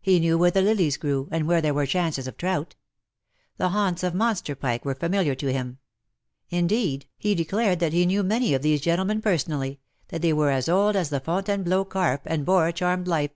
[0.00, 2.76] He knew where the lilies grew, and Avhere there were chances of trout.
[3.56, 5.78] The haunts of monster pike were familiar to him—
[6.60, 8.52] indeed, he declared that he knew 152 IN SOCIETY.
[8.52, 12.46] many of these gentlemen personally— that they were as old as the Fontainebleau carp, and
[12.46, 13.32] bore a charmed life.